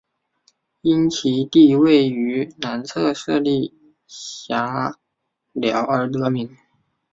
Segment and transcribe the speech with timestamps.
[0.81, 3.71] 因其地位于南侧设立
[4.49, 4.95] 隘
[5.53, 6.57] 寮而得名。